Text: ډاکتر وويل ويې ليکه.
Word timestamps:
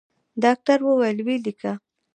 ډاکتر 0.43 0.79
وويل 0.83 1.17
ويې 1.25 1.37
ليکه. 1.45 1.71